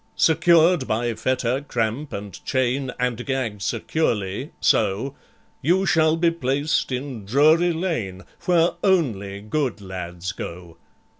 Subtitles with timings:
[0.15, 5.13] "Secured by fetter, cramp, and chain, And gagged securely—so—
[5.61, 10.77] You shall be placed in Drury Lane, Where only good lads go.